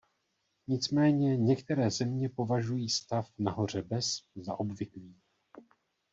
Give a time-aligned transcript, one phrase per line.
[0.67, 5.15] Nicméně některé země považují stav nahoře bez za obvyklý.